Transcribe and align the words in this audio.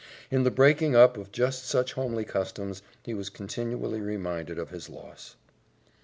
In 0.31 0.41
the 0.43 0.49
breaking 0.49 0.95
up 0.95 1.15
of 1.15 1.31
just 1.31 1.63
such 1.63 1.93
homely 1.93 2.25
customs, 2.25 2.81
he 3.03 3.13
was 3.13 3.29
continually 3.29 4.01
reminded 4.01 4.57
of 4.57 4.71
his 4.71 4.89
loss. 4.89 5.35